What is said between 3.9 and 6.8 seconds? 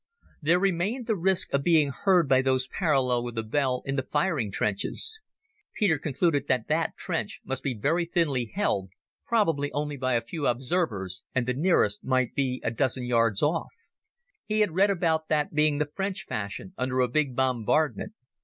the firing trenches. Peter concluded that